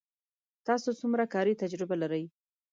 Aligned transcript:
تاسو 0.67 0.89
څومره 0.99 1.23
کاري 1.33 1.53
تجربه 1.61 1.95
لرئ 2.01 2.23